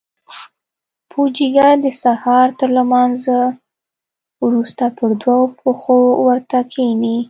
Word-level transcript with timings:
پوجيگر 1.11 1.73
د 1.85 1.87
سهار 2.03 2.47
تر 2.59 2.69
لمانځه 2.77 3.37
وروسته 4.45 4.83
پر 4.97 5.09
دوو 5.21 5.39
پښو 5.59 5.99
ورته 6.25 6.59
کښېني. 6.71 7.17